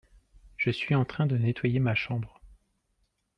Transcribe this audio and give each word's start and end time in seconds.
Je 0.57 0.71
suis 0.71 0.95
en 0.95 1.05
train 1.05 1.27
de 1.27 1.37
nettoyer 1.37 1.79
ma 1.79 1.93
chambre. 1.93 2.41